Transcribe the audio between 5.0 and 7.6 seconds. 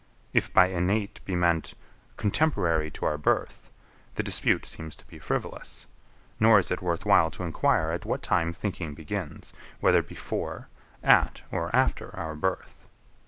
be frivolous; nor is it worth while to